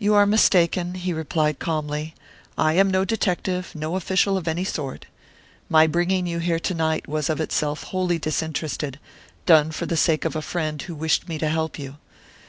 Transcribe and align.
"You 0.00 0.14
are 0.14 0.26
mistaken," 0.26 0.94
he 0.94 1.12
replied, 1.12 1.60
calmly; 1.60 2.16
"I 2.58 2.72
am 2.72 2.90
no 2.90 3.04
detective, 3.04 3.70
no 3.76 3.94
official 3.94 4.36
of 4.36 4.48
any 4.48 4.64
sort. 4.64 5.06
My 5.68 5.86
bringing 5.86 6.26
you 6.26 6.40
here 6.40 6.58
to 6.58 6.74
night 6.74 7.06
was 7.06 7.30
of 7.30 7.40
itself 7.40 7.84
wholly 7.84 8.18
disinterested, 8.18 8.98
done 9.46 9.70
for 9.70 9.86
the 9.86 9.96
sake 9.96 10.24
of 10.24 10.34
a 10.34 10.42
friend 10.42 10.82
who 10.82 10.96
wished 10.96 11.28
me 11.28 11.38
to 11.38 11.48
help 11.48 11.78
you. 11.78 11.98